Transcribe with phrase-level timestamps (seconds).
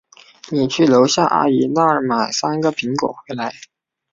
[0.49, 3.53] 你去楼下阿姨那儿买三个苹果回来。